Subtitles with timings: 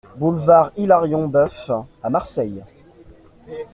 [0.15, 1.69] Boulevard Hilarion Boeuf
[2.01, 2.63] à Marseille